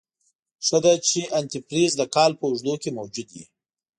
ښه 0.65 0.77
ده 0.83 0.93
چې 1.07 1.21
انتي 1.39 1.59
فریز 1.67 1.91
دکال 2.01 2.31
په 2.39 2.45
اوږدو 2.47 2.73
کې 2.81 2.89
موجود 2.97 3.27
وي. 3.33 3.45